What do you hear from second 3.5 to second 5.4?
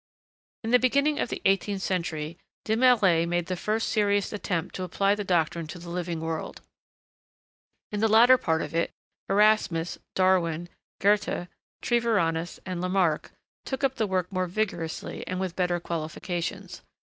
first serious attempt to apply the